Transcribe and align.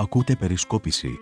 Ακούτε 0.00 0.36
περισκόπηση. 0.36 1.18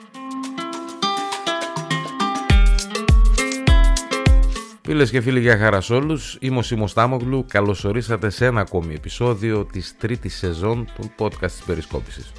Φίλες 4.83 5.11
και 5.11 5.21
φίλοι, 5.21 5.41
για 5.41 5.59
χαράς 5.59 5.85
σε 5.85 5.95
όλους. 5.95 6.37
Είμαι 6.41 6.59
ο 6.59 6.63
Σίμω 6.63 6.89
Τάμογλου. 6.95 7.45
Καλώς 7.49 7.85
ορίσατε 7.85 8.31
σε 8.31 8.47
ένα 8.47 8.61
ακόμη 8.61 8.95
επεισόδιο 8.95 9.65
της 9.65 9.95
τρίτης 9.99 10.37
σεζόν 10.37 10.89
του 10.95 11.11
podcast 11.19 11.51
της 11.51 11.63
Περισκόπησης. 11.67 12.33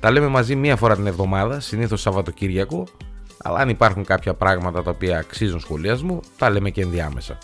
Τα 0.00 0.10
λέμε 0.10 0.26
μαζί 0.26 0.56
μία 0.56 0.76
φορά 0.76 0.96
την 0.96 1.06
εβδομάδα, 1.06 1.60
συνήθως 1.60 2.00
Σαββατοκύριακο, 2.00 2.86
αλλά 3.42 3.58
αν 3.58 3.68
υπάρχουν 3.68 4.04
κάποια 4.04 4.34
πράγματα 4.34 4.82
τα 4.82 4.90
οποία 4.90 5.18
αξίζουν 5.18 5.60
σχολιασμού, 5.60 6.20
τα 6.38 6.50
λέμε 6.50 6.70
και 6.70 6.82
ενδιάμεσα. 6.82 7.38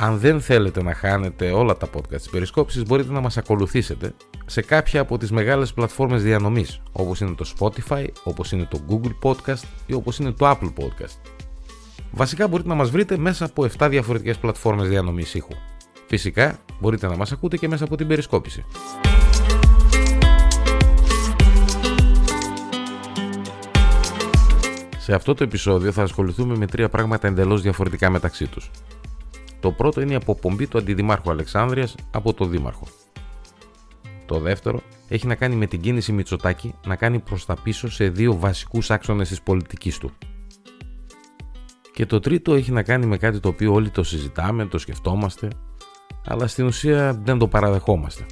Αν 0.00 0.18
δεν 0.18 0.40
θέλετε 0.40 0.82
να 0.82 0.94
χάνετε 0.94 1.50
όλα 1.50 1.76
τα 1.76 1.88
podcast 1.96 2.16
της 2.16 2.30
Περισκόπησης 2.30 2.82
μπορείτε 2.82 3.12
να 3.12 3.20
μας 3.20 3.36
ακολουθήσετε 3.36 4.14
σε 4.46 4.62
κάποια 4.62 5.00
από 5.00 5.18
τις 5.18 5.30
μεγάλες 5.30 5.72
πλατφόρμες 5.72 6.22
διανομής 6.22 6.80
όπως 6.92 7.20
είναι 7.20 7.34
το 7.34 7.52
Spotify, 7.58 8.06
όπως 8.24 8.52
είναι 8.52 8.68
το 8.70 8.80
Google 8.88 9.28
Podcast 9.28 9.62
ή 9.86 9.92
όπως 9.92 10.18
είναι 10.18 10.30
το 10.32 10.50
Apple 10.50 10.72
Podcast. 10.82 11.16
Βασικά 12.10 12.48
μπορείτε 12.48 12.68
να 12.68 12.74
μας 12.74 12.90
βρείτε 12.90 13.16
μέσα 13.16 13.44
από 13.44 13.66
7 13.78 13.88
διαφορετικές 13.90 14.36
πλατφόρμες 14.36 14.88
διανομής 14.88 15.34
ήχου. 15.34 15.52
Φυσικά 16.06 16.58
μπορείτε 16.80 17.06
να 17.06 17.16
μας 17.16 17.32
ακούτε 17.32 17.56
και 17.56 17.68
μέσα 17.68 17.84
από 17.84 17.96
την 17.96 18.06
Περισκόπηση. 18.06 18.64
Σε 24.98 25.14
αυτό 25.14 25.34
το 25.34 25.44
επεισόδιο 25.44 25.92
θα 25.92 26.02
ασχοληθούμε 26.02 26.56
με 26.56 26.66
τρία 26.66 26.88
πράγματα 26.88 27.26
εντελώς 27.26 27.62
διαφορετικά 27.62 28.10
μεταξύ 28.10 28.46
τους. 28.46 28.70
Το 29.60 29.72
πρώτο 29.72 30.00
είναι 30.00 30.12
η 30.12 30.16
αποπομπή 30.16 30.66
του 30.66 30.78
Αντιδημάρχου 30.78 31.30
Αλεξάνδρειας 31.30 31.94
από 32.10 32.34
το 32.34 32.44
Δήμαρχο. 32.44 32.86
Το 34.26 34.38
δεύτερο 34.38 34.80
έχει 35.08 35.26
να 35.26 35.34
κάνει 35.34 35.54
με 35.54 35.66
την 35.66 35.80
κίνηση 35.80 36.12
Μητσοτάκη 36.12 36.74
να 36.86 36.96
κάνει 36.96 37.18
προς 37.18 37.46
τα 37.46 37.56
πίσω 37.62 37.90
σε 37.90 38.08
δύο 38.08 38.38
βασικούς 38.38 38.90
άξονες 38.90 39.28
της 39.28 39.42
πολιτικής 39.42 39.98
του. 39.98 40.10
Και 41.92 42.06
το 42.06 42.20
τρίτο 42.20 42.54
έχει 42.54 42.72
να 42.72 42.82
κάνει 42.82 43.06
με 43.06 43.16
κάτι 43.16 43.40
το 43.40 43.48
οποίο 43.48 43.72
όλοι 43.72 43.90
το 43.90 44.02
συζητάμε, 44.02 44.66
το 44.66 44.78
σκεφτόμαστε, 44.78 45.48
αλλά 46.26 46.46
στην 46.46 46.66
ουσία 46.66 47.20
δεν 47.24 47.38
το 47.38 47.48
παραδεχόμαστε. 47.48 48.26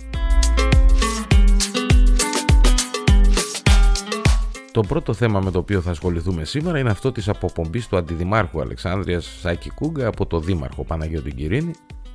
Το 4.77 4.83
πρώτο 4.83 5.13
θέμα 5.13 5.41
με 5.41 5.51
το 5.51 5.59
οποίο 5.59 5.81
θα 5.81 5.91
ασχοληθούμε 5.91 6.45
σήμερα 6.45 6.79
είναι 6.79 6.91
αυτό 6.91 7.13
της 7.13 7.29
αποπομπής 7.29 7.89
του 7.89 7.97
Αντιδημάρχου 7.97 8.61
Αλεξάνδρειας 8.61 9.39
Σάκη 9.41 9.71
Κούγκα 9.71 10.07
από 10.07 10.27
το 10.27 10.41
Δήμαρχο 10.41 10.85
Παναγιώτη 10.85 11.33
Κυρίνη, 11.33 11.71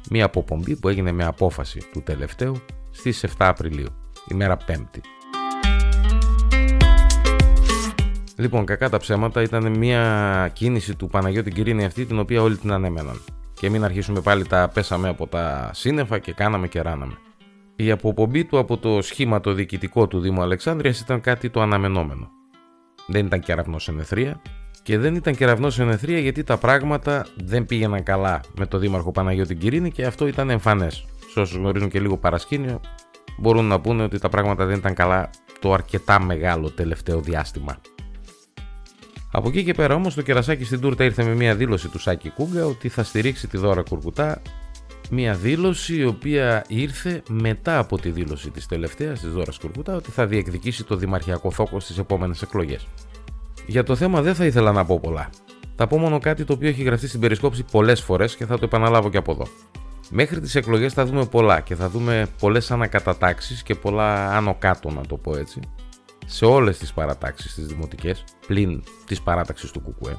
μια 0.09 0.25
αποπομπή 0.25 0.75
που 0.75 0.89
έγινε 0.89 1.11
με 1.11 1.23
απόφαση 1.23 1.79
του 1.91 2.01
τελευταίου 2.01 2.55
στις 2.91 3.25
7 3.25 3.29
Απριλίου, 3.37 3.87
ημέρα 4.27 4.57
Πέμπτη. 4.57 5.01
Λοιπόν, 8.35 8.65
κακά 8.65 8.89
τα 8.89 8.97
ψέματα 8.97 9.41
ήταν 9.41 9.77
μια 9.77 10.49
κίνηση 10.53 10.95
του 10.95 11.07
Παναγιώτη 11.07 11.51
Κυρίνη 11.51 11.85
αυτή 11.85 12.05
την 12.05 12.19
οποία 12.19 12.41
όλοι 12.41 12.57
την 12.57 12.71
ανέμεναν. 12.71 13.21
Και 13.53 13.69
μην 13.69 13.83
αρχίσουμε 13.83 14.21
πάλι 14.21 14.47
τα 14.47 14.71
πέσαμε 14.73 15.09
από 15.09 15.27
τα 15.27 15.69
σύννεφα 15.73 16.19
και 16.19 16.33
κάναμε 16.33 16.67
και 16.67 16.81
ράναμε. 16.81 17.17
Η 17.75 17.91
αποπομπή 17.91 18.45
του 18.45 18.57
από 18.57 18.77
το 18.77 19.01
σχήμα 19.01 19.39
το 19.39 19.53
διοικητικό 19.53 20.07
του 20.07 20.19
Δήμου 20.19 20.41
Αλεξάνδρειας 20.41 20.99
ήταν 20.99 21.21
κάτι 21.21 21.49
το 21.49 21.61
αναμενόμενο. 21.61 22.39
Δεν 23.11 23.25
ήταν 23.25 23.39
κεραυνό 23.39 23.77
ενεθρία 23.87 24.41
και 24.83 24.97
δεν 24.97 25.15
ήταν 25.15 25.35
κεραυνό 25.35 25.71
ενεθρία 25.79 26.19
γιατί 26.19 26.43
τα 26.43 26.57
πράγματα 26.57 27.25
δεν 27.35 27.65
πήγαιναν 27.65 28.03
καλά 28.03 28.39
με 28.55 28.65
το 28.65 28.77
Δήμαρχο 28.77 29.11
Παναγιώτη 29.11 29.55
Κυρίνη 29.55 29.91
και 29.91 30.05
αυτό 30.05 30.27
ήταν 30.27 30.49
εμφανές. 30.49 31.05
Σε 31.31 31.39
όσους 31.39 31.57
γνωρίζουν 31.57 31.89
και 31.89 31.99
λίγο 31.99 32.17
παρασκήνιο, 32.17 32.81
μπορούν 33.37 33.65
να 33.65 33.79
πούνε 33.79 34.03
ότι 34.03 34.19
τα 34.19 34.29
πράγματα 34.29 34.65
δεν 34.65 34.77
ήταν 34.77 34.93
καλά 34.93 35.29
το 35.59 35.73
αρκετά 35.73 36.21
μεγάλο 36.21 36.69
τελευταίο 36.69 37.19
διάστημα. 37.19 37.77
Από 39.31 39.47
εκεί 39.47 39.63
και 39.63 39.73
πέρα 39.73 39.95
όμως 39.95 40.15
το 40.15 40.21
κερασάκι 40.21 40.63
στην 40.63 40.79
τούρτα 40.79 41.03
ήρθε 41.03 41.23
με 41.23 41.35
μια 41.35 41.55
δήλωση 41.55 41.87
του 41.87 41.99
Σάκη 41.99 42.29
Κούγκα 42.29 42.65
ότι 42.65 42.89
θα 42.89 43.03
στηρίξει 43.03 43.47
τη 43.47 43.57
δώρα 43.57 43.81
Κουρκουτά. 43.81 44.41
Μια 45.13 45.33
δήλωση 45.33 45.95
η 45.95 46.05
οποία 46.05 46.65
ήρθε 46.67 47.23
μετά 47.29 47.77
από 47.77 47.97
τη 47.97 48.09
δήλωση 48.09 48.49
της 48.49 48.65
τελευταίας 48.65 49.19
της 49.19 49.31
Δώρας 49.31 49.59
Κουρκουτά 49.59 49.95
ότι 49.95 50.11
θα 50.11 50.27
διεκδικήσει 50.27 50.83
το 50.83 50.95
δημαρχιακό 50.95 51.51
θόκο 51.51 51.79
στις 51.79 51.97
επόμενες 51.97 52.41
εκλογές. 52.41 52.87
Για 53.67 53.83
το 53.83 53.95
θέμα 53.95 54.21
δεν 54.21 54.35
θα 54.35 54.45
ήθελα 54.45 54.71
να 54.71 54.85
πω 54.85 54.99
πολλά. 54.99 55.29
Θα 55.75 55.87
πω 55.87 55.97
μόνο 55.97 56.19
κάτι 56.19 56.43
το 56.43 56.53
οποίο 56.53 56.69
έχει 56.69 56.83
γραφτεί 56.83 57.07
στην 57.07 57.19
περισκόψη 57.19 57.63
πολλές 57.71 58.01
φορές 58.01 58.35
και 58.35 58.45
θα 58.45 58.57
το 58.57 58.65
επαναλάβω 58.65 59.09
και 59.09 59.17
από 59.17 59.31
εδώ. 59.31 59.47
Μέχρι 60.09 60.39
τις 60.39 60.55
εκλογές 60.55 60.93
θα 60.93 61.05
δούμε 61.05 61.25
πολλά 61.25 61.59
και 61.59 61.75
θα 61.75 61.89
δούμε 61.89 62.27
πολλές 62.39 62.71
ανακατατάξεις 62.71 63.63
και 63.63 63.75
πολλά 63.75 64.37
άνω 64.37 64.55
κάτω, 64.59 64.89
να 64.89 65.01
το 65.01 65.17
πω 65.17 65.37
έτσι, 65.37 65.59
σε 66.25 66.45
όλες 66.45 66.77
τις 66.77 66.93
παρατάξεις 66.93 67.53
τις 67.53 67.65
δημοτικές, 67.65 68.23
πλην 68.47 68.83
της 69.05 69.21
παράταξης 69.21 69.71
του 69.71 69.79
Κουκουέ. 69.79 70.15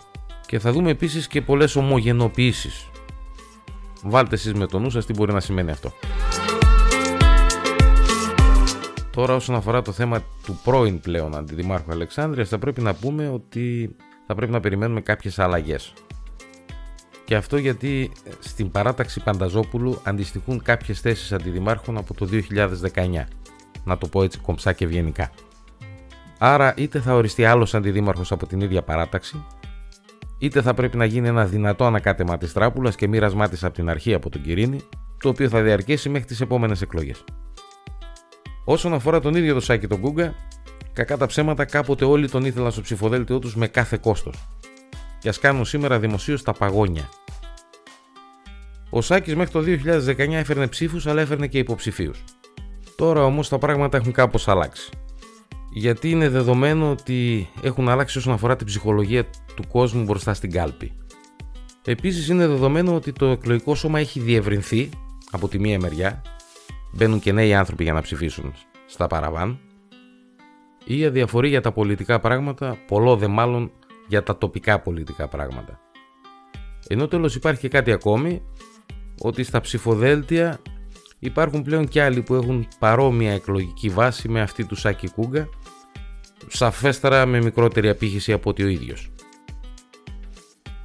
Και 0.46 0.58
θα 0.58 0.72
δούμε 0.72 0.90
επίσης 0.90 1.26
και 1.26 1.42
πολλές 1.42 1.76
ομογενοποιήσεις. 1.76 2.86
Βάλτε 4.02 4.34
εσείς 4.34 4.54
με 4.54 4.66
το 4.66 4.78
νου 4.78 4.90
σας 4.90 5.06
τι 5.06 5.12
μπορεί 5.12 5.32
να 5.32 5.40
σημαίνει 5.40 5.70
αυτό. 5.70 5.92
Τώρα 9.10 9.34
όσον 9.34 9.54
αφορά 9.54 9.82
το 9.82 9.92
θέμα 9.92 10.22
του 10.44 10.60
πρώην 10.64 11.00
πλέον 11.00 11.36
αντιδημάρχου 11.36 11.92
Αλεξάνδρειας 11.92 12.48
θα 12.48 12.58
πρέπει 12.58 12.80
να 12.80 12.94
πούμε 12.94 13.28
ότι 13.28 13.96
θα 14.26 14.34
πρέπει 14.34 14.52
να 14.52 14.60
περιμένουμε 14.60 15.00
κάποιες 15.00 15.38
αλλαγές. 15.38 15.92
Και 17.24 17.34
αυτό 17.34 17.56
γιατί 17.56 18.12
στην 18.38 18.70
παράταξη 18.70 19.20
Πανταζόπουλου 19.22 20.00
αντιστοιχούν 20.02 20.62
κάποιες 20.62 21.00
θέσεις 21.00 21.32
αντιδημάρχων 21.32 21.96
από 21.96 22.14
το 22.14 22.28
2019. 22.94 23.24
Να 23.84 23.98
το 23.98 24.08
πω 24.08 24.22
έτσι 24.22 24.38
κομψά 24.38 24.72
και 24.72 24.84
ευγενικά. 24.84 25.30
Άρα 26.38 26.74
είτε 26.76 27.00
θα 27.00 27.14
οριστεί 27.14 27.44
άλλος 27.44 27.74
αντιδήμαρχος 27.74 28.32
από 28.32 28.46
την 28.46 28.60
ίδια 28.60 28.82
παράταξη, 28.82 29.44
είτε 30.42 30.62
θα 30.62 30.74
πρέπει 30.74 30.96
να 30.96 31.04
γίνει 31.04 31.28
ένα 31.28 31.44
δυνατό 31.44 31.84
ανακάτεμα 31.84 32.38
της 32.38 32.52
τράπουλας 32.52 32.96
και 32.96 33.08
μοίρασμά 33.08 33.48
της 33.48 33.64
από 33.64 33.74
την 33.74 33.88
αρχή 33.88 34.14
από 34.14 34.30
τον 34.30 34.42
Κυρίνη, 34.42 34.80
το 35.22 35.28
οποίο 35.28 35.48
θα 35.48 35.62
διαρκέσει 35.62 36.08
μέχρι 36.08 36.26
τις 36.26 36.40
επόμενες 36.40 36.82
εκλογές. 36.82 37.24
Όσον 38.64 38.94
αφορά 38.94 39.20
τον 39.20 39.34
ίδιο 39.34 39.54
το 39.54 39.60
Σάκη 39.60 39.86
τον 39.86 40.00
Κούγκα, 40.00 40.34
κακά 40.92 41.16
τα 41.16 41.26
ψέματα 41.26 41.64
κάποτε 41.64 42.04
όλοι 42.04 42.28
τον 42.28 42.44
ήθελαν 42.44 42.72
στο 42.72 42.80
ψηφοδέλτιό 42.80 43.38
τους 43.38 43.56
με 43.56 43.66
κάθε 43.66 43.98
κόστος. 44.00 44.48
Και 45.18 45.28
ας 45.28 45.38
κάνουν 45.38 45.64
σήμερα 45.64 45.98
δημοσίως 45.98 46.42
τα 46.42 46.52
παγόνια. 46.52 47.08
Ο 48.90 49.00
Σάκης 49.00 49.34
μέχρι 49.36 49.52
το 49.52 49.60
2019 49.60 50.32
έφερνε 50.32 50.66
ψήφους 50.66 51.06
αλλά 51.06 51.20
έφερνε 51.20 51.46
και 51.46 51.58
υποψηφίους. 51.58 52.24
Τώρα 52.96 53.24
όμως 53.24 53.48
τα 53.48 53.58
πράγματα 53.58 53.96
έχουν 53.96 54.12
κάπως 54.12 54.48
αλλάξει. 54.48 54.90
Γιατί 55.74 56.10
είναι 56.10 56.28
δεδομένο 56.28 56.90
ότι 56.90 57.48
έχουν 57.62 57.88
αλλάξει 57.88 58.18
όσον 58.18 58.32
αφορά 58.32 58.56
την 58.56 58.66
ψυχολογία 58.66 59.24
του 59.54 59.64
κόσμου 59.68 60.02
μπροστά 60.02 60.34
στην 60.34 60.50
κάλπη. 60.50 60.92
Επίσης 61.84 62.28
είναι 62.28 62.46
δεδομένο 62.46 62.94
ότι 62.94 63.12
το 63.12 63.26
εκλογικό 63.26 63.74
σώμα 63.74 63.98
έχει 63.98 64.20
διευρυνθεί 64.20 64.88
από 65.30 65.48
τη 65.48 65.58
μία 65.58 65.80
μεριά 65.80 66.22
μπαίνουν 66.92 67.20
και 67.20 67.32
νέοι 67.32 67.54
άνθρωποι 67.54 67.82
για 67.82 67.92
να 67.92 68.00
ψηφίσουν 68.00 68.52
στα 68.86 69.06
παραβάν 69.06 69.58
ή 70.84 71.04
αδιαφορεί 71.04 71.48
για 71.48 71.60
τα 71.60 71.72
πολιτικά 71.72 72.20
πράγματα, 72.20 72.78
πολλό 72.86 73.16
δε 73.16 73.26
μάλλον 73.26 73.70
για 74.08 74.22
τα 74.22 74.38
τοπικά 74.38 74.80
πολιτικά 74.80 75.28
πράγματα. 75.28 75.80
Ενώ 76.88 77.08
τέλος 77.08 77.34
υπάρχει 77.34 77.60
και 77.60 77.68
κάτι 77.68 77.92
ακόμη, 77.92 78.42
ότι 79.20 79.42
στα 79.42 79.60
ψηφοδέλτια 79.60 80.58
υπάρχουν 81.18 81.62
πλέον 81.62 81.88
και 81.88 82.02
άλλοι 82.02 82.22
που 82.22 82.34
έχουν 82.34 82.68
παρόμοια 82.78 83.32
εκλογική 83.32 83.88
βάση 83.88 84.28
με 84.28 84.40
αυτή 84.40 84.64
του 84.64 84.74
Σάκη 84.74 85.10
Κούγκα, 85.10 85.48
σαφέστερα 86.48 87.26
με 87.26 87.42
μικρότερη 87.42 87.88
απήχηση 87.88 88.32
από 88.32 88.50
ότι 88.50 88.62
ο 88.62 88.68
ίδιος. 88.68 89.10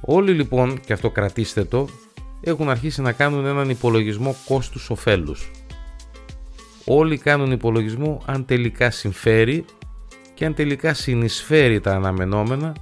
Όλοι 0.00 0.32
λοιπόν, 0.32 0.80
και 0.80 0.92
αυτό 0.92 1.10
κρατήστε 1.10 1.64
το, 1.64 1.88
έχουν 2.40 2.70
αρχίσει 2.70 3.02
να 3.02 3.12
κάνουν 3.12 3.46
έναν 3.46 3.70
υπολογισμό 3.70 4.36
κόστους-οφέλους 4.46 5.50
όλοι 6.88 7.18
κάνουν 7.18 7.50
υπολογισμό 7.50 8.22
αν 8.26 8.44
τελικά 8.44 8.90
συμφέρει 8.90 9.64
και 10.34 10.44
αν 10.44 10.54
τελικά 10.54 10.94
συνεισφέρει 10.94 11.80
τα 11.80 11.94
αναμενόμενα 11.94 12.72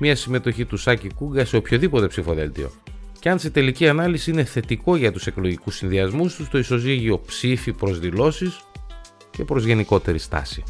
μια 0.00 0.16
συμμετοχή 0.16 0.64
του 0.64 0.76
Σάκη 0.76 1.08
Κούγκα 1.14 1.44
σε 1.44 1.56
οποιοδήποτε 1.56 2.06
ψηφοδέλτιο. 2.06 2.70
Και 3.20 3.28
αν 3.28 3.38
σε 3.38 3.50
τελική 3.50 3.88
ανάλυση 3.88 4.30
είναι 4.30 4.44
θετικό 4.44 4.96
για 4.96 5.12
τους 5.12 5.26
εκλογικούς 5.26 5.76
συνδυασμούς 5.76 6.34
τους 6.34 6.48
το 6.48 6.58
ισοζύγιο 6.58 7.20
ψήφι 7.20 7.72
προς 7.72 7.98
δηλώσεις 7.98 8.60
και 9.30 9.44
προς 9.44 9.64
γενικότερη 9.64 10.18
στάση. 10.18 10.62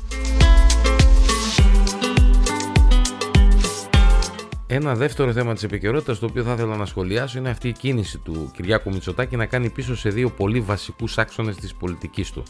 Ένα 4.68 4.94
δεύτερο 4.94 5.32
θέμα 5.32 5.54
της 5.54 5.62
επικαιρότητας, 5.62 6.18
το 6.18 6.26
οποίο 6.26 6.42
θα 6.42 6.52
ήθελα 6.52 6.76
να 6.76 6.86
σχολιάσω, 6.86 7.38
είναι 7.38 7.50
αυτή 7.50 7.68
η 7.68 7.72
κίνηση 7.72 8.18
του 8.18 8.50
Κυριάκου 8.54 8.92
Μητσοτάκη 8.92 9.36
να 9.36 9.46
κάνει 9.46 9.70
πίσω 9.70 9.96
σε 9.96 10.08
δύο 10.08 10.30
πολύ 10.30 10.60
βασικούς 10.60 11.18
άξονες 11.18 11.56
της 11.56 11.74
πολιτικής 11.74 12.30
του, 12.30 12.42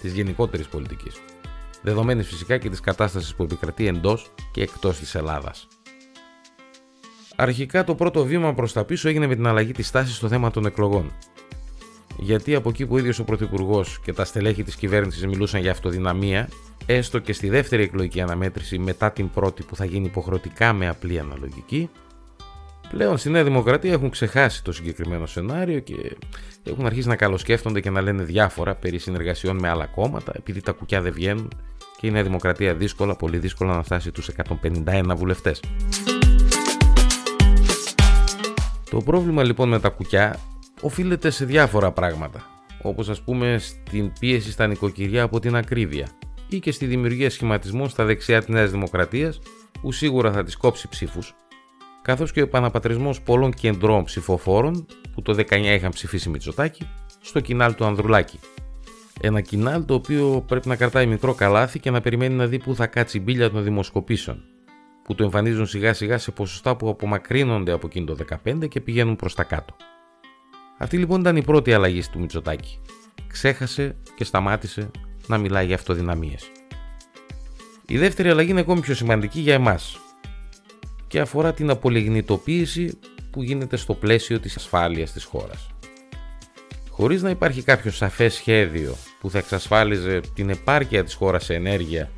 της 0.00 0.12
γενικότερης 0.12 0.68
πολιτικής. 0.68 1.14
Δεδομένης 1.82 2.26
φυσικά 2.26 2.58
και 2.58 2.68
της 2.68 2.80
κατάστασης 2.80 3.34
που 3.34 3.42
επικρατεί 3.42 3.86
εντός 3.86 4.30
και 4.52 4.62
εκτός 4.62 4.98
της 4.98 5.14
Ελλάδας. 5.14 5.68
Αρχικά 7.36 7.84
το 7.84 7.94
πρώτο 7.94 8.24
βήμα 8.24 8.54
προς 8.54 8.72
τα 8.72 8.84
πίσω 8.84 9.08
έγινε 9.08 9.26
με 9.26 9.34
την 9.34 9.46
αλλαγή 9.46 9.72
της 9.72 9.90
τάσης 9.90 10.16
στο 10.16 10.28
θέμα 10.28 10.50
των 10.50 10.66
εκλογών. 10.66 11.12
Γιατί 12.18 12.54
από 12.54 12.68
εκεί 12.68 12.86
που 12.86 12.94
ο 12.94 12.98
ίδιος 12.98 13.18
ο 13.18 13.24
Πρωθυπουργός 13.24 14.00
και 14.04 14.12
τα 14.12 14.24
στελέχη 14.24 14.62
της 14.62 14.76
κυβέρνησης 14.76 15.26
μιλούσαν 15.26 15.60
για 15.60 15.70
αυτοδυναμία 15.70 16.48
έστω 16.86 17.18
και 17.18 17.32
στη 17.32 17.48
δεύτερη 17.48 17.82
εκλογική 17.82 18.20
αναμέτρηση 18.20 18.78
μετά 18.78 19.10
την 19.10 19.30
πρώτη 19.30 19.62
που 19.62 19.76
θα 19.76 19.84
γίνει 19.84 20.06
υποχρεωτικά 20.06 20.72
με 20.72 20.88
απλή 20.88 21.18
αναλογική, 21.18 21.90
πλέον 22.90 23.18
στη 23.18 23.30
Νέα 23.30 23.44
Δημοκρατία 23.44 23.92
έχουν 23.92 24.10
ξεχάσει 24.10 24.64
το 24.64 24.72
συγκεκριμένο 24.72 25.26
σενάριο 25.26 25.78
και 25.78 25.94
έχουν 26.64 26.86
αρχίσει 26.86 27.08
να 27.08 27.16
καλοσκέφτονται 27.16 27.80
και 27.80 27.90
να 27.90 28.00
λένε 28.00 28.22
διάφορα 28.22 28.74
περί 28.74 28.98
συνεργασιών 28.98 29.58
με 29.58 29.68
άλλα 29.68 29.86
κόμματα, 29.86 30.32
επειδή 30.36 30.60
τα 30.60 30.72
κουκιά 30.72 31.00
δεν 31.00 31.12
βγαίνουν 31.12 31.48
και 32.00 32.06
η 32.06 32.10
Νέα 32.10 32.22
Δημοκρατία 32.22 32.74
δύσκολα, 32.74 33.16
πολύ 33.16 33.38
δύσκολα 33.38 33.74
να 33.74 33.82
φτάσει 33.82 34.10
τους 34.10 34.30
151 34.62 35.12
βουλευτές. 35.16 35.60
Το 38.90 39.00
πρόβλημα 39.00 39.44
λοιπόν 39.44 39.68
με 39.68 39.80
τα 39.80 39.88
κουκιά 39.88 40.38
οφείλεται 40.80 41.30
σε 41.30 41.44
διάφορα 41.44 41.92
πράγματα, 41.92 42.46
όπως 42.82 43.08
ας 43.08 43.20
πούμε 43.22 43.58
στην 43.58 44.12
πίεση 44.20 44.50
στα 44.50 44.66
νοικοκυριά 44.66 45.22
από 45.22 45.40
την 45.40 45.56
ακρίβεια 45.56 46.08
ή 46.48 46.58
και 46.58 46.72
στη 46.72 46.86
δημιουργία 46.86 47.30
σχηματισμών 47.30 47.88
στα 47.88 48.04
δεξιά 48.04 48.38
της 48.38 48.48
Νέας 48.48 48.70
Δημοκρατίας 48.70 49.40
που 49.80 49.92
σίγουρα 49.92 50.32
θα 50.32 50.44
τις 50.44 50.56
κόψει 50.56 50.88
ψήφους, 50.88 51.34
καθώς 52.02 52.32
και 52.32 52.40
ο 52.40 52.42
επαναπατρισμός 52.42 53.20
πολλών 53.20 53.52
κεντρών 53.52 54.04
ψηφοφόρων 54.04 54.86
που 55.14 55.22
το 55.22 55.34
19 55.34 55.74
είχαν 55.74 55.90
ψηφίσει 55.90 56.28
Μητσοτάκη 56.28 56.88
στο 57.20 57.40
κοινάλ 57.40 57.74
του 57.74 57.84
Ανδρουλάκη. 57.84 58.38
Ένα 59.20 59.40
κοινάλ 59.40 59.84
το 59.84 59.94
οποίο 59.94 60.44
πρέπει 60.46 60.68
να 60.68 60.76
κρατάει 60.76 61.06
μικρό 61.06 61.34
καλάθι 61.34 61.78
και 61.78 61.90
να 61.90 62.00
περιμένει 62.00 62.34
να 62.34 62.46
δει 62.46 62.58
πού 62.58 62.74
θα 62.74 62.86
κάτσει 62.86 63.18
η 63.18 63.20
μπίλια 63.24 63.50
των 63.50 63.62
δημοσκοπήσεων, 63.62 64.44
που 65.04 65.14
το 65.14 65.24
εμφανίζουν 65.24 65.66
σιγά 65.66 65.92
σιγά 65.92 66.18
σε 66.18 66.30
ποσοστά 66.30 66.76
που 66.76 66.88
απομακρύνονται 66.88 67.72
από 67.72 67.86
εκείνο 67.86 68.06
το 68.06 68.16
15 68.44 68.68
και 68.68 68.80
πηγαίνουν 68.80 69.16
προς 69.16 69.34
τα 69.34 69.44
κάτω. 69.44 69.76
Αυτή 70.78 70.98
λοιπόν 70.98 71.20
ήταν 71.20 71.36
η 71.36 71.42
πρώτη 71.42 71.72
αλλαγή 71.72 72.02
του 72.12 72.20
Μητσοτάκη. 72.20 72.78
Ξέχασε 73.26 73.96
και 74.14 74.24
σταμάτησε 74.24 74.90
να 75.26 75.38
μιλάει 75.38 75.66
για 75.66 75.74
αυτοδυναμίες. 75.74 76.50
Η 77.86 77.98
δεύτερη 77.98 78.30
αλλαγή 78.30 78.50
είναι 78.50 78.60
ακόμη 78.60 78.80
πιο 78.80 78.94
σημαντική 78.94 79.40
για 79.40 79.54
εμάς 79.54 79.98
και 81.06 81.20
αφορά 81.20 81.52
την 81.52 81.70
απολιγνητοποίηση 81.70 82.98
που 83.30 83.42
γίνεται 83.42 83.76
στο 83.76 83.94
πλαίσιο 83.94 84.40
της 84.40 84.56
ασφάλειας 84.56 85.12
της 85.12 85.24
χώρας. 85.24 85.70
Χωρίς 86.90 87.22
να 87.22 87.30
υπάρχει 87.30 87.62
κάποιο 87.62 87.90
σαφές 87.90 88.34
σχέδιο 88.34 88.96
που 89.20 89.30
θα 89.30 89.38
εξασφάλιζε 89.38 90.20
την 90.34 90.50
επάρκεια 90.50 91.04
της 91.04 91.14
χώρας 91.14 91.44
σε 91.44 91.54
ενέργεια 91.54 92.10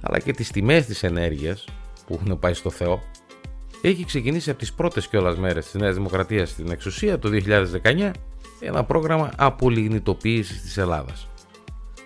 αλλά 0.00 0.18
και 0.18 0.32
τις 0.32 0.50
τιμές 0.50 0.86
της 0.86 1.02
ενέργειας 1.02 1.64
που 2.06 2.18
έχουν 2.20 2.38
πάει 2.38 2.54
στο 2.54 2.70
Θεό, 2.70 3.02
έχει 3.82 4.04
ξεκινήσει 4.04 4.50
από 4.50 4.58
τις 4.58 4.72
πρώτες 4.72 5.08
κιόλας 5.08 5.36
μέρες 5.36 5.64
της 5.64 5.80
Νέας 5.80 5.94
Δημοκρατίας 5.94 6.50
στην 6.50 6.70
εξουσία 6.70 7.18
το 7.18 7.28
2019 7.28 8.10
ένα 8.60 8.84
πρόγραμμα 8.84 9.32
απολιγνητοποίησης 9.36 10.62
της 10.62 10.76
Ελλάδας. 10.76 11.28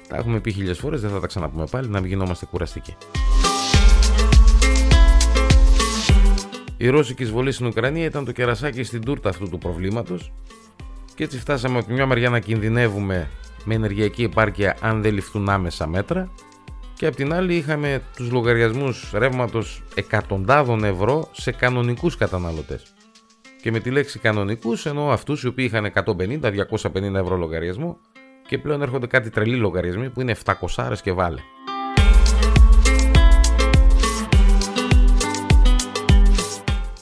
Τα 0.09 0.17
έχουμε 0.17 0.41
πει 0.41 0.53
χίλιες 0.53 0.79
φορές, 0.79 1.01
δεν 1.01 1.11
θα 1.11 1.21
τα 1.21 1.27
ξαναπούμε 1.27 1.67
πάλι, 1.71 1.89
να 1.89 2.01
μην 2.01 2.09
γινόμαστε 2.09 2.47
κουραστικοί. 2.47 2.97
Η 6.77 6.89
ρώσικη 6.89 7.23
εισβολή 7.23 7.53
στην 7.53 7.67
Ουκρανία 7.67 8.05
ήταν 8.05 8.25
το 8.25 8.33
κερασάκι 8.33 8.83
στην 8.83 9.05
τούρτα 9.05 9.29
αυτού 9.29 9.49
του 9.49 9.59
προβλήματος 9.59 10.33
και 11.15 11.25
έτσι 11.25 11.39
φτάσαμε 11.39 11.79
από 11.79 11.93
μια 11.93 12.07
μεριά 12.07 12.31
να 12.31 12.39
κινδυνεύουμε 12.39 13.31
με 13.65 13.75
ενεργειακή 13.75 14.23
επάρκεια 14.23 14.77
αν 14.81 15.03
δεν 15.03 15.15
ληφθούν 15.15 15.49
άμεσα 15.49 15.87
μέτρα 15.87 16.31
και 16.97 17.07
απ' 17.07 17.15
την 17.15 17.33
άλλη 17.33 17.55
είχαμε 17.55 18.03
τους 18.17 18.31
λογαριασμούς 18.31 19.11
ρεύματος 19.15 19.83
εκατοντάδων 19.95 20.85
ευρώ 20.85 21.29
σε 21.33 21.53
κανονικούς 21.53 22.17
καταναλωτές. 22.17 22.83
Και 23.63 23.71
με 23.71 23.81
τη 23.81 23.91
λέξη 23.91 24.19
κανονικούς 24.19 24.87
εννοώ 24.87 25.11
αυτούς 25.11 25.43
οι 25.43 25.47
οποίοι 25.47 25.71
είχαν 25.71 25.93
150-250 25.95 27.15
ευρώ 27.15 27.37
λογαριασμό 27.37 27.99
και 28.47 28.59
πλέον 28.59 28.83
έρχονται 28.83 29.07
κάτι 29.07 29.31
τρελοί 29.31 29.57
λογαριασμοί 29.57 30.11
που 30.11 30.21
είναι 30.21 30.37
700 30.77 30.93
και 31.03 31.13
βάλε. 31.13 31.41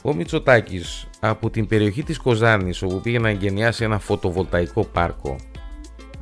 Ο 0.01 0.13
Μητσοτάκης 0.13 1.07
από 1.19 1.49
την 1.49 1.67
περιοχή 1.67 2.03
της 2.03 2.17
Κοζάνης 2.17 2.81
όπου 2.81 3.01
πήγε 3.01 3.19
να 3.19 3.29
εγκαινιάσει 3.29 3.83
ένα 3.83 3.99
φωτοβολταϊκό 3.99 4.83
πάρκο 4.83 5.35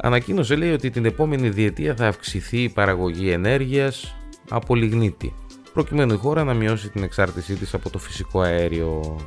ανακοίνωσε 0.02 0.56
λέει 0.56 0.72
ότι 0.72 0.90
την 0.90 1.06
επόμενη 1.06 1.50
διετία 1.50 1.96
θα 1.96 2.08
αυξηθεί 2.08 2.64
η 2.64 2.70
παραγωγή 2.70 3.30
ενέργειας 3.30 4.16
από 4.50 4.76
λιγνίτη 4.76 5.34
προκειμένου 5.74 6.14
η 6.14 6.18
χώρα 6.18 6.44
να 6.44 6.54
μειώσει 6.54 6.90
την 6.90 7.04
εξάρτησή 7.04 7.56
της 7.56 7.74
από 7.74 7.90
το 7.90 7.98
φυσικό 7.98 8.42
αέριο. 8.42 9.20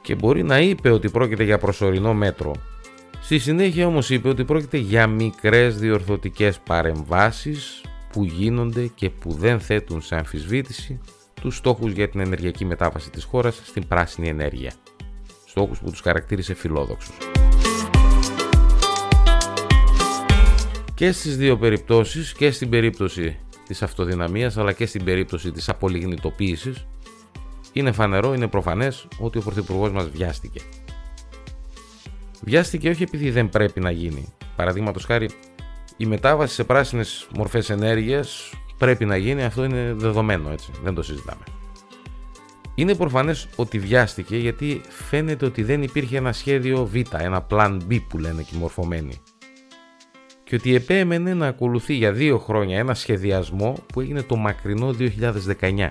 Και 0.00 0.14
μπορεί 0.14 0.42
να 0.42 0.60
είπε 0.60 0.90
ότι 0.90 1.10
πρόκειται 1.10 1.44
για 1.44 1.58
προσωρινό 1.58 2.14
μέτρο. 2.14 2.54
Στη 3.20 3.38
συνέχεια 3.38 3.86
όμως 3.86 4.10
είπε 4.10 4.28
ότι 4.28 4.44
πρόκειται 4.44 4.76
για 4.76 5.06
μικρές 5.06 5.78
διορθωτικές 5.78 6.58
παρεμβάσεις 6.58 7.84
που 8.12 8.24
γίνονται 8.24 8.86
και 8.94 9.10
που 9.10 9.32
δεν 9.32 9.60
θέτουν 9.60 10.02
σε 10.02 10.16
αμφισβήτηση 10.16 11.00
τους 11.40 11.56
στόχους 11.56 11.92
για 11.92 12.08
την 12.08 12.20
ενεργειακή 12.20 12.64
μετάβαση 12.64 13.10
της 13.10 13.24
χώρας 13.24 13.60
στην 13.64 13.86
πράσινη 13.88 14.28
ενέργεια. 14.28 14.72
Στόχους 15.46 15.78
που 15.78 15.90
τους 15.90 16.00
χαρακτήρισε 16.00 16.54
φιλόδοξους. 16.54 17.16
Και 21.00 21.12
στις 21.12 21.36
δύο 21.36 21.56
περιπτώσεις, 21.56 22.32
και 22.32 22.50
στην 22.50 22.68
περίπτωση 22.68 23.38
της 23.66 23.82
αυτοδυναμίας 23.82 24.56
αλλά 24.56 24.72
και 24.72 24.86
στην 24.86 25.04
περίπτωση 25.04 25.50
της 25.50 25.68
απολιγνητοποίησης, 25.68 26.86
είναι 27.72 27.92
φανερό, 27.92 28.34
είναι 28.34 28.48
προφανές 28.48 29.08
ότι 29.18 29.38
ο 29.38 29.40
Πρωθυπουργός 29.40 29.92
μας 29.92 30.08
βιάστηκε. 30.08 30.60
Βιάστηκε 32.40 32.88
όχι 32.88 33.02
επειδή 33.02 33.30
δεν 33.30 33.48
πρέπει 33.48 33.80
να 33.80 33.90
γίνει. 33.90 34.34
Παραδείγματος 34.56 35.04
χάρη, 35.04 35.30
η 35.96 36.06
μετάβαση 36.06 36.54
σε 36.54 36.64
πράσινες 36.64 37.28
μορφές 37.36 37.70
ενέργειας 37.70 38.52
πρέπει 38.78 39.04
να 39.04 39.16
γίνει, 39.16 39.42
αυτό 39.42 39.64
είναι 39.64 39.94
δεδομένο 39.96 40.50
έτσι, 40.50 40.70
δεν 40.82 40.94
το 40.94 41.02
συζητάμε. 41.02 41.42
Είναι 42.74 42.94
προφανές 42.94 43.48
ότι 43.56 43.78
βιάστηκε 43.78 44.36
γιατί 44.36 44.80
φαίνεται 44.88 45.44
ότι 45.44 45.62
δεν 45.62 45.82
υπήρχε 45.82 46.16
ένα 46.16 46.32
σχέδιο 46.32 46.86
Β, 46.86 46.94
ένα 47.18 47.46
plan 47.50 47.78
B 47.90 48.00
που 48.08 48.18
λένε 48.18 48.42
και 48.42 48.56
μορφωμένοι. 48.58 49.20
Και 50.50 50.56
ότι 50.56 50.74
επέμενε 50.74 51.34
να 51.34 51.46
ακολουθεί 51.46 51.94
για 51.94 52.12
δύο 52.12 52.38
χρόνια 52.38 52.78
ένα 52.78 52.94
σχεδιασμό 52.94 53.74
που 53.92 54.00
έγινε 54.00 54.22
το 54.22 54.36
μακρινό 54.36 54.94
2019. 55.60 55.90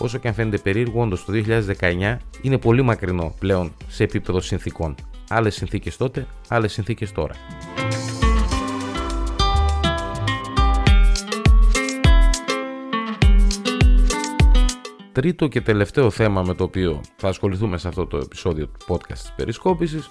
Όσο 0.00 0.18
και 0.18 0.28
αν 0.28 0.34
φαίνεται 0.34 0.58
περίεργο, 0.58 1.02
όντως 1.02 1.24
το 1.24 1.32
2019 1.80 2.16
είναι 2.42 2.58
πολύ 2.58 2.82
μακρινό 2.82 3.34
πλέον 3.38 3.72
σε 3.88 4.02
επίπεδο 4.02 4.40
συνθήκων. 4.40 4.94
Άλλες 5.28 5.54
συνθήκες 5.54 5.96
τότε, 5.96 6.26
άλλες 6.48 6.72
συνθήκες 6.72 7.12
τώρα. 7.12 7.34
Τρίτο 15.12 15.48
και 15.48 15.60
τελευταίο 15.60 16.10
θέμα 16.10 16.42
με 16.42 16.54
το 16.54 16.64
οποίο 16.64 17.00
θα 17.16 17.28
ασχοληθούμε 17.28 17.78
σε 17.78 17.88
αυτό 17.88 18.06
το 18.06 18.16
επεισόδιο 18.16 18.66
του 18.66 18.86
podcast 18.88 19.18
της 19.18 19.32
περισκόπησης 19.36 20.10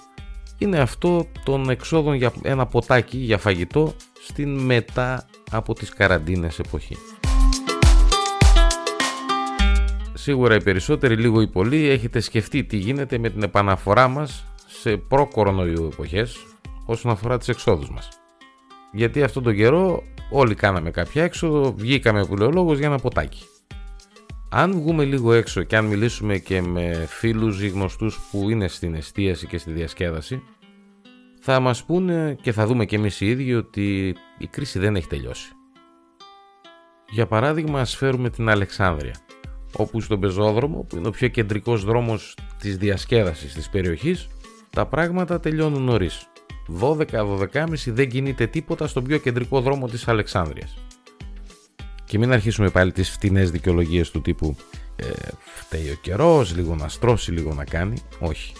είναι 0.58 0.78
αυτό 0.78 1.26
των 1.44 1.70
εξόδων 1.70 2.14
για 2.14 2.32
ένα 2.42 2.66
ποτάκι 2.66 3.16
για 3.16 3.38
φαγητό 3.38 3.94
στην 4.20 4.58
μετά 4.58 5.26
από 5.50 5.74
τις 5.74 5.90
καραντίνες 5.90 6.58
εποχή. 6.58 6.96
Σίγουρα 10.14 10.54
οι 10.54 10.62
περισσότεροι 10.62 11.16
λίγο 11.16 11.40
ή 11.40 11.48
πολύ 11.48 11.88
έχετε 11.88 12.20
σκεφτεί 12.20 12.64
τι 12.64 12.76
γίνεται 12.76 13.18
με 13.18 13.30
την 13.30 13.42
επαναφορά 13.42 14.08
μας 14.08 14.44
σε 14.66 14.96
προ-κορονοϊού 14.96 15.88
εποχές 15.92 16.36
όσον 16.84 17.10
αφορά 17.10 17.38
τις 17.38 17.48
εξόδους 17.48 17.90
μας. 17.90 18.08
Γιατί 18.92 19.22
αυτόν 19.22 19.42
τον 19.42 19.54
καιρό 19.54 20.02
όλοι 20.30 20.54
κάναμε 20.54 20.90
κάποια 20.90 21.22
έξοδο, 21.24 21.74
βγήκαμε 21.76 22.24
που 22.26 22.36
λέει 22.36 22.48
ο 22.48 22.50
λόγος 22.50 22.78
για 22.78 22.86
ένα 22.86 22.98
ποτάκι. 22.98 23.42
Αν 24.56 24.72
βγούμε 24.72 25.04
λίγο 25.04 25.32
έξω 25.32 25.62
και 25.62 25.76
αν 25.76 25.84
μιλήσουμε 25.84 26.38
και 26.38 26.62
με 26.62 27.06
φίλους 27.08 27.62
ή 27.62 27.68
γνωστούς 27.68 28.20
που 28.30 28.50
είναι 28.50 28.68
στην 28.68 28.94
εστίαση 28.94 29.46
και 29.46 29.58
στη 29.58 29.72
διασκέδαση, 29.72 30.42
θα 31.40 31.60
μας 31.60 31.84
πούνε 31.84 32.36
και 32.42 32.52
θα 32.52 32.66
δούμε 32.66 32.84
και 32.84 32.96
εμείς 32.96 33.20
οι 33.20 33.26
ίδιοι 33.26 33.54
ότι 33.54 34.14
η 34.38 34.46
κρίση 34.46 34.78
δεν 34.78 34.96
έχει 34.96 35.06
τελειώσει. 35.06 35.52
Για 37.10 37.26
παράδειγμα 37.26 37.80
ας 37.80 37.96
φέρουμε 37.96 38.30
την 38.30 38.48
Αλεξάνδρεια, 38.48 39.14
όπου 39.76 40.00
στον 40.00 40.20
πεζόδρομο, 40.20 40.86
που 40.88 40.96
είναι 40.96 41.08
ο 41.08 41.10
πιο 41.10 41.28
κεντρικός 41.28 41.84
δρόμος 41.84 42.36
της 42.58 42.76
διασκέδασης 42.76 43.54
της 43.54 43.68
περιοχής, 43.68 44.28
τα 44.70 44.86
πράγματα 44.86 45.40
τελειώνουν 45.40 45.82
νωρίς. 45.82 46.26
12-12.30 46.80 47.92
δεν 47.92 48.08
κινείται 48.08 48.46
τίποτα 48.46 48.86
στον 48.86 49.04
πιο 49.04 49.18
κεντρικό 49.18 49.60
δρόμο 49.60 49.88
της 49.88 50.08
Αλεξάνδρειας. 50.08 50.76
Και 52.04 52.18
μην 52.18 52.32
αρχίσουμε 52.32 52.70
πάλι 52.70 52.92
τις 52.92 53.10
φτηνές 53.10 53.50
δικαιολογίες 53.50 54.10
του 54.10 54.20
τύπου 54.20 54.56
ε, 54.96 55.06
φταίει 55.44 55.90
ο 55.90 55.94
καιρός, 56.00 56.54
λίγο 56.56 56.74
να 56.74 56.88
στρώσει, 56.88 57.32
λίγο 57.32 57.54
να 57.54 57.64
κάνει. 57.64 57.96
Όχι, 58.18 58.52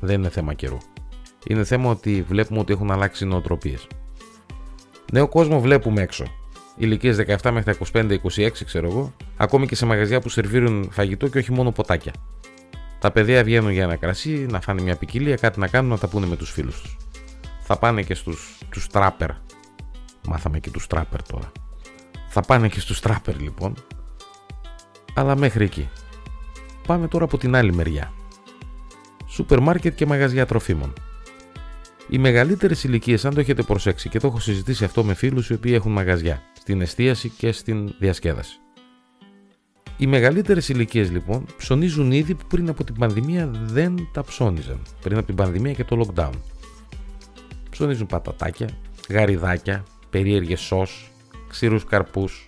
δεν 0.00 0.20
είναι 0.20 0.28
θέμα 0.28 0.54
καιρού. 0.54 0.78
Είναι 1.46 1.64
θέμα 1.64 1.90
ότι 1.90 2.24
βλέπουμε 2.28 2.60
ότι 2.60 2.72
έχουν 2.72 2.90
αλλάξει 2.90 3.24
νοοτροπίες. 3.24 3.86
Νέο 5.12 5.28
κόσμο 5.28 5.60
βλέπουμε 5.60 6.02
έξω. 6.02 6.24
Ηλικίες 6.76 7.16
17 7.42 7.50
μέχρι 7.50 7.74
25-26, 7.92 8.50
ξέρω 8.64 8.88
εγώ, 8.88 9.14
ακόμη 9.36 9.66
και 9.66 9.74
σε 9.74 9.86
μαγαζιά 9.86 10.20
που 10.20 10.28
σερβίρουν 10.28 10.88
φαγητό 10.92 11.28
και 11.28 11.38
όχι 11.38 11.52
μόνο 11.52 11.72
ποτάκια. 11.72 12.12
Τα 12.98 13.10
παιδιά 13.10 13.44
βγαίνουν 13.44 13.70
για 13.70 13.82
ένα 13.82 13.96
κρασί, 13.96 14.46
να 14.50 14.60
φάνε 14.60 14.82
μια 14.82 14.96
ποικιλία, 14.96 15.36
κάτι 15.36 15.60
να 15.60 15.68
κάνουν, 15.68 15.90
να 15.90 15.98
τα 15.98 16.08
πούνε 16.08 16.26
με 16.26 16.36
τους 16.36 16.50
φίλους 16.50 16.80
τους. 16.80 16.96
Θα 17.60 17.78
πάνε 17.78 18.02
και 18.02 18.14
στους 18.14 18.58
τους 18.70 18.86
τράπερ. 18.86 19.30
Μάθαμε 20.28 20.58
και 20.58 20.70
τους 20.70 20.86
τράπερ 20.86 21.22
τώρα 21.22 21.52
Θα 22.28 22.40
πάνε 22.40 22.68
και 22.68 22.80
στους 22.80 23.00
τράπερ 23.00 23.40
λοιπόν. 23.40 23.74
Αλλά 25.14 25.36
μέχρι 25.36 25.64
εκεί. 25.64 25.88
Πάμε 26.86 27.08
τώρα 27.08 27.24
από 27.24 27.38
την 27.38 27.54
άλλη 27.54 27.74
μεριά. 27.74 28.12
Σούπερ 29.26 29.60
μάρκετ 29.60 29.94
και 29.94 30.06
μαγαζιά 30.06 30.46
τροφίμων. 30.46 30.92
Οι 32.08 32.18
μεγαλύτερες 32.18 32.84
ηλικίες, 32.84 33.24
αν 33.24 33.34
το 33.34 33.40
έχετε 33.40 33.62
προσέξει 33.62 34.08
και 34.08 34.18
το 34.18 34.26
έχω 34.26 34.40
συζητήσει 34.40 34.84
αυτό 34.84 35.04
με 35.04 35.14
φίλους 35.14 35.50
οι 35.50 35.54
οποίοι 35.54 35.72
έχουν 35.74 35.92
μαγαζιά, 35.92 36.42
στην 36.60 36.80
εστίαση 36.80 37.28
και 37.28 37.52
στην 37.52 37.94
διασκέδαση. 37.98 38.58
Οι 39.96 40.06
μεγαλύτερες 40.06 40.68
ηλικίες 40.68 41.10
λοιπόν 41.10 41.46
ψωνίζουν 41.56 42.12
ήδη 42.12 42.34
που 42.34 42.46
πριν 42.48 42.68
από 42.68 42.84
την 42.84 42.94
πανδημία 42.94 43.50
δεν 43.52 44.08
τα 44.12 44.24
ψώνιζαν. 44.24 44.82
Πριν 45.02 45.16
από 45.16 45.26
την 45.26 45.34
πανδημία 45.34 45.72
και 45.72 45.84
το 45.84 46.06
lockdown. 46.06 46.32
Ψωνίζουν 47.70 48.06
πατατάκια, 48.06 48.68
γαριδάκια, 49.08 49.84
περίεργες 50.10 50.60
σος, 50.60 51.10
ξηρούς 51.48 51.84
καρπούς, 51.84 52.46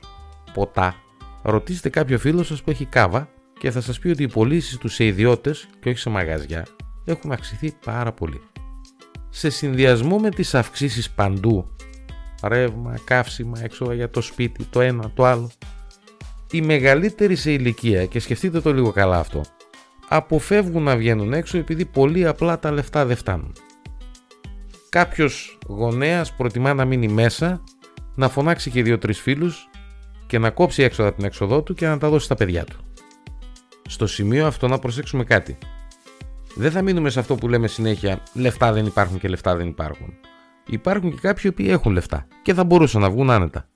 ποτά. 0.53 0.95
Ρωτήστε 1.43 1.89
κάποιο 1.89 2.19
φίλο 2.19 2.43
σας 2.43 2.63
που 2.63 2.71
έχει 2.71 2.85
κάβα 2.85 3.29
και 3.59 3.71
θα 3.71 3.81
σας 3.81 3.99
πει 3.99 4.09
ότι 4.09 4.23
οι 4.23 4.29
πωλήσεις 4.29 4.77
τους 4.79 4.95
σε 4.95 5.05
ιδιώτες 5.05 5.69
και 5.81 5.89
όχι 5.89 5.99
σε 5.99 6.11
μαγαζιά 6.11 6.67
έχουν 7.05 7.33
αυξηθεί 7.33 7.73
πάρα 7.85 8.13
πολύ. 8.13 8.41
Σε 9.29 9.51
συνδυασμό 9.51 10.19
με 10.19 10.31
τις 10.31 10.55
αυξήσεις 10.55 11.11
παντού, 11.11 11.77
ρεύμα, 12.43 12.99
καύσιμα, 13.05 13.59
έξοδα 13.63 13.95
για 13.95 14.11
το 14.11 14.21
σπίτι, 14.21 14.65
το 14.65 14.81
ένα, 14.81 15.11
το 15.15 15.25
άλλο, 15.25 15.51
οι 16.51 16.61
μεγαλύτεροι 16.61 17.37
σε 17.37 17.53
ηλικία, 17.53 18.07
και 18.07 18.21
σκεφτείτε 18.21 18.61
το 18.61 18.73
λίγο 18.73 18.93
καλά 18.93 19.19
αυτό, 19.19 19.41
αποφεύγουν 20.09 20.83
να 20.83 20.97
βγαίνουν 20.97 21.33
έξω 21.33 21.59
επειδή 21.59 21.85
πολύ 21.85 22.27
απλά 22.27 22.59
τα 22.59 22.71
λεφτά 22.71 23.05
δεν 23.05 23.17
φτάνουν. 23.17 23.53
Κάποιος 24.89 25.59
γονέας 25.67 26.33
προτιμά 26.33 26.75
να 26.75 26.85
μείνει 26.85 27.09
μέσα, 27.09 27.63
να 28.15 28.29
φωνάξει 28.29 28.71
και 28.71 28.83
δύο-τρει 28.83 29.13
φίλους 29.13 29.69
και 30.27 30.39
να 30.39 30.51
κόψει 30.51 30.83
έξοδα 30.83 31.09
από 31.09 31.17
την 31.17 31.27
έξοδό 31.27 31.63
του 31.63 31.75
και 31.75 31.87
να 31.87 31.99
τα 31.99 32.09
δώσει 32.09 32.25
στα 32.25 32.35
παιδιά 32.35 32.65
του. 32.65 32.77
Στο 33.89 34.07
σημείο 34.07 34.47
αυτό 34.47 34.69
να 34.69 34.79
προσέξουμε 34.79 35.25
κάτι. 35.25 35.59
Δεν 36.55 36.71
θα 36.71 36.83
μείνουμε 36.83 37.11
σε 37.11 37.21
αυτό 37.21 37.35
που 37.35 37.49
λέμε 37.49 37.67
συνέχεια 37.67 38.23
λεφτά 38.35 38.73
δεν 38.73 38.87
υπάρχουν 38.87 39.19
και 39.19 39.29
λεφτά 39.29 39.57
δεν 39.57 39.67
υπάρχουν. 39.67 40.15
Υπάρχουν 40.67 41.11
και 41.11 41.19
κάποιοι 41.21 41.53
που 41.53 41.63
έχουν 41.63 41.93
λεφτά 41.93 42.27
και 42.43 42.55
θα 42.55 42.65
μπορούσαν 42.65 43.01
να 43.01 43.11
βγουν 43.11 43.31
άνετα. 43.31 43.69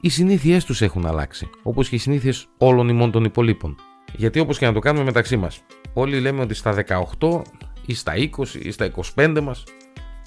Οι 0.00 0.08
συνήθειές 0.08 0.64
τους 0.64 0.80
έχουν 0.80 1.06
αλλάξει, 1.06 1.50
όπως 1.62 1.88
και 1.88 1.94
οι 1.94 1.98
συνήθειες 1.98 2.46
όλων 2.58 2.88
ημών 2.88 3.10
των 3.10 3.24
υπολείπων. 3.24 3.76
Γιατί 4.16 4.38
όπως 4.38 4.58
και 4.58 4.66
να 4.66 4.72
το 4.72 4.78
κάνουμε 4.78 5.04
μεταξύ 5.04 5.36
μας, 5.36 5.60
όλοι 5.92 6.20
λέμε 6.20 6.40
ότι 6.40 6.54
στα 6.54 6.72
18 7.18 7.42
ή 7.86 7.94
στα 7.94 8.12
20 8.16 8.30
ή 8.62 8.70
στα 8.70 8.90
25 9.14 9.40
μας 9.42 9.64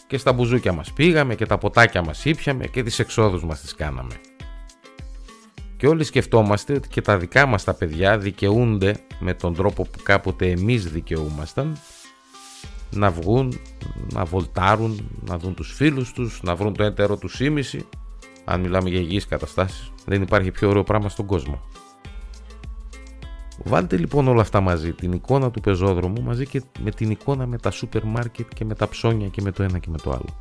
και 0.07 0.17
στα 0.17 0.33
μπουζούκια 0.33 0.73
μας 0.73 0.93
πήγαμε 0.93 1.35
και 1.35 1.45
τα 1.45 1.57
ποτάκια 1.57 2.03
μας 2.03 2.25
ήπιαμε 2.25 2.65
και 2.67 2.83
τις 2.83 2.99
εξόδους 2.99 3.43
μας 3.43 3.61
τις 3.61 3.75
κάναμε. 3.75 4.13
Και 5.77 5.87
όλοι 5.87 6.03
σκεφτόμαστε 6.03 6.73
ότι 6.73 6.87
και 6.87 7.01
τα 7.01 7.17
δικά 7.17 7.45
μας 7.45 7.63
τα 7.63 7.73
παιδιά 7.73 8.17
δικαιούνται 8.17 8.95
με 9.19 9.33
τον 9.33 9.53
τρόπο 9.53 9.83
που 9.83 9.99
κάποτε 10.03 10.49
εμείς 10.49 10.91
δικαιούμασταν 10.91 11.77
να 12.89 13.11
βγουν, 13.11 13.59
να 14.13 14.25
βολτάρουν, 14.25 15.09
να 15.21 15.37
δουν 15.37 15.53
τους 15.53 15.73
φίλους 15.73 16.13
τους, 16.13 16.41
να 16.43 16.55
βρουν 16.55 16.73
το 16.73 16.83
έτερο 16.83 17.17
του 17.17 17.27
σήμιση. 17.27 17.87
Αν 18.45 18.59
μιλάμε 18.59 18.89
για 18.89 18.99
υγιείς 18.99 19.27
καταστάσεις, 19.27 19.91
δεν 20.05 20.21
υπάρχει 20.21 20.51
πιο 20.51 20.69
ωραίο 20.69 20.83
πράγμα 20.83 21.09
στον 21.09 21.25
κόσμο. 21.25 21.61
Βάλτε 23.63 23.97
λοιπόν 23.97 24.27
όλα 24.27 24.41
αυτά 24.41 24.61
μαζί, 24.61 24.93
την 24.93 25.11
εικόνα 25.11 25.51
του 25.51 25.61
πεζόδρομου 25.61 26.21
μαζί 26.21 26.47
και 26.47 26.61
με 26.79 26.91
την 26.91 27.09
εικόνα 27.09 27.45
με 27.45 27.57
τα 27.57 27.71
σούπερ 27.71 28.03
μάρκετ 28.03 28.47
και 28.55 28.65
με 28.65 28.75
τα 28.75 28.89
ψώνια 28.89 29.27
και 29.27 29.41
με 29.41 29.51
το 29.51 29.63
ένα 29.63 29.77
και 29.77 29.89
με 29.89 29.97
το 29.97 30.11
άλλο. 30.11 30.39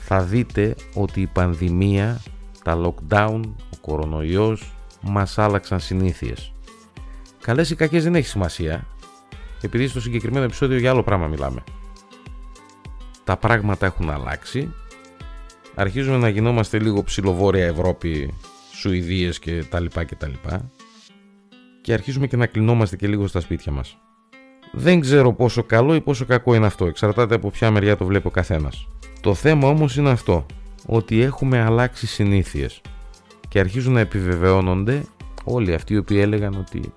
Θα 0.00 0.22
δείτε 0.22 0.74
ότι 0.94 1.20
η 1.20 1.26
πανδημία, 1.26 2.20
τα 2.64 2.80
lockdown, 2.84 3.40
ο 3.46 3.76
κορονοϊός 3.80 4.72
μας 5.00 5.38
άλλαξαν 5.38 5.80
συνήθειες. 5.80 6.52
Καλές 7.40 7.70
ή 7.70 7.74
κακές 7.74 8.02
δεν 8.02 8.14
έχει 8.14 8.26
σημασία, 8.26 8.86
επειδή 9.60 9.86
στο 9.86 10.00
συγκεκριμένο 10.00 10.44
επεισόδιο 10.44 10.78
για 10.78 10.90
άλλο 10.90 11.02
πράγμα 11.02 11.26
μιλάμε. 11.26 11.64
Τα 13.24 13.36
πράγματα 13.36 13.86
έχουν 13.86 14.10
αλλάξει, 14.10 14.74
αρχίζουμε 15.74 16.16
να 16.16 16.28
γινόμαστε 16.28 16.78
λίγο 16.78 17.02
ψιλοβόρεια 17.02 17.66
Ευρώπη, 17.66 18.34
Σουηδίες 18.72 19.38
και 19.38 19.64
τα 19.64 19.80
λοιπά 19.80 20.04
και 20.04 20.14
τα 20.14 20.28
λοιπά 20.28 20.70
και 21.80 21.92
αρχίζουμε 21.92 22.26
και 22.26 22.36
να 22.36 22.46
κλεινόμαστε 22.46 22.96
και 22.96 23.06
λίγο 23.06 23.26
στα 23.26 23.40
σπίτια 23.40 23.72
μας. 23.72 23.96
Δεν 24.72 25.00
ξέρω 25.00 25.32
πόσο 25.32 25.62
καλό 25.62 25.94
ή 25.94 26.00
πόσο 26.00 26.24
κακό 26.24 26.54
είναι 26.54 26.66
αυτό, 26.66 26.86
εξαρτάται 26.86 27.34
από 27.34 27.50
ποια 27.50 27.70
μεριά 27.70 27.96
το 27.96 28.04
βλέπει 28.04 28.26
ο 28.26 28.30
καθένας. 28.30 28.88
Το 29.20 29.34
θέμα 29.34 29.68
όμως 29.68 29.96
είναι 29.96 30.10
αυτό, 30.10 30.46
ότι 30.86 31.20
έχουμε 31.20 31.60
αλλάξει 31.60 32.06
συνήθειες 32.06 32.80
και 33.48 33.58
αρχίζουν 33.58 33.92
να 33.92 34.00
επιβεβαιώνονται 34.00 35.04
όλοι 35.44 35.74
αυτοί 35.74 35.94
οι 35.94 35.96
οποίοι 35.96 36.18
έλεγαν 36.20 36.54
ότι 36.54 36.92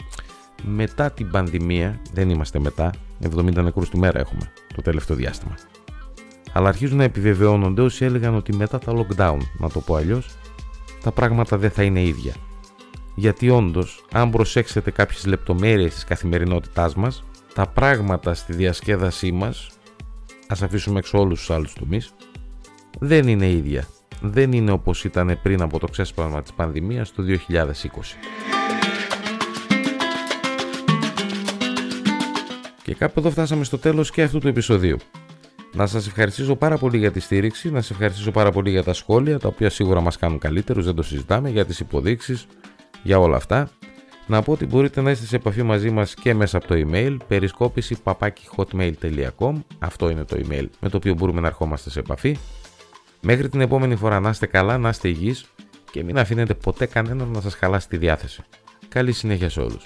μετά 0.63 1.11
την 1.11 1.31
πανδημία, 1.31 1.99
δεν 2.13 2.29
είμαστε 2.29 2.59
μετά, 2.59 2.91
70 3.35 3.63
νεκρούς 3.63 3.89
τη 3.89 3.97
μέρα 3.97 4.19
έχουμε 4.19 4.51
το 4.75 4.81
τελευταίο 4.81 5.15
διάστημα. 5.15 5.55
Αλλά 6.53 6.67
αρχίζουν 6.67 6.97
να 6.97 7.03
επιβεβαιώνονται 7.03 7.81
όσοι 7.81 8.05
έλεγαν 8.05 8.35
ότι 8.35 8.55
μετά 8.55 8.79
τα 8.79 8.93
lockdown, 8.95 9.37
να 9.57 9.69
το 9.69 9.79
πω 9.79 9.95
αλλιώς, 9.95 10.35
τα 11.03 11.11
πράγματα 11.11 11.57
δεν 11.57 11.71
θα 11.71 11.83
είναι 11.83 12.01
ίδια. 12.01 12.33
Γιατί 13.15 13.49
όντως, 13.49 14.05
αν 14.11 14.29
προσέξετε 14.29 14.91
κάποιες 14.91 15.25
λεπτομέρειες 15.25 15.93
της 15.93 16.03
καθημερινότητάς 16.03 16.95
μας, 16.95 17.23
τα 17.53 17.67
πράγματα 17.67 18.33
στη 18.33 18.53
διασκέδασή 18.53 19.31
μας, 19.31 19.69
ας 20.47 20.61
αφήσουμε 20.61 20.99
έξω 20.99 21.19
όλους 21.19 21.39
τους 21.39 21.49
άλλους 21.51 21.73
τομείς, 21.73 22.13
δεν 22.99 23.27
είναι 23.27 23.49
ίδια 23.49 23.87
δεν 24.25 24.51
είναι 24.51 24.71
όπως 24.71 25.03
ήταν 25.03 25.39
πριν 25.41 25.61
από 25.61 25.79
το 25.79 25.87
ξέσπασμα 25.87 26.41
της 26.41 26.53
πανδημίας 26.53 27.13
το 27.13 27.23
2020. 27.23 28.17
Και 32.83 32.93
κάπου 32.93 33.19
εδώ 33.19 33.29
φτάσαμε 33.29 33.63
στο 33.63 33.77
τέλος 33.77 34.11
και 34.11 34.23
αυτού 34.23 34.39
του 34.39 34.47
επεισοδίου. 34.47 34.97
Να 35.73 35.87
σας 35.87 36.07
ευχαριστήσω 36.07 36.55
πάρα 36.55 36.77
πολύ 36.77 36.97
για 36.97 37.11
τη 37.11 37.19
στήριξη, 37.19 37.71
να 37.71 37.81
σας 37.81 37.89
ευχαριστήσω 37.89 38.31
πάρα 38.31 38.51
πολύ 38.51 38.69
για 38.69 38.83
τα 38.83 38.93
σχόλια, 38.93 39.39
τα 39.39 39.47
οποία 39.47 39.69
σίγουρα 39.69 40.01
μας 40.01 40.17
κάνουν 40.17 40.39
καλύτερους, 40.39 40.85
δεν 40.85 40.95
το 40.95 41.03
συζητάμε, 41.03 41.49
για 41.49 41.65
τις 41.65 41.79
υποδείξεις, 41.79 42.47
για 43.03 43.19
όλα 43.19 43.35
αυτά. 43.35 43.69
Να 44.27 44.41
πω 44.41 44.51
ότι 44.51 44.65
μπορείτε 44.65 45.01
να 45.01 45.11
είστε 45.11 45.25
σε 45.25 45.35
επαφή 45.35 45.63
μαζί 45.63 45.89
μας 45.89 46.13
και 46.13 46.33
μέσα 46.33 46.57
από 46.57 46.67
το 46.67 46.75
email 46.77 47.17
περισκόπηση 47.27 47.97
αυτό 49.79 50.09
είναι 50.09 50.23
το 50.23 50.37
email 50.39 50.65
με 50.79 50.89
το 50.89 50.97
οποίο 50.97 51.13
μπορούμε 51.13 51.41
να 51.41 51.47
ερχόμαστε 51.47 51.89
σε 51.89 51.99
επαφή. 51.99 52.37
Μέχρι 53.21 53.49
την 53.49 53.61
επόμενη 53.61 53.95
φορά 53.95 54.19
να 54.19 54.29
είστε 54.29 54.45
καλά, 54.45 54.77
να 54.77 54.89
είστε 54.89 55.07
υγιείς 55.07 55.45
και 55.91 56.03
μην 56.03 56.17
αφήνετε 56.19 56.53
ποτέ 56.53 56.85
κανέναν 56.85 57.27
να 57.27 57.41
σας 57.41 57.55
χαλάσει 57.55 57.87
τη 57.87 57.97
διάθεση. 57.97 58.43
Καλή 58.89 59.11
συνέχεια 59.11 59.49
σε 59.49 59.59
όλους. 59.59 59.83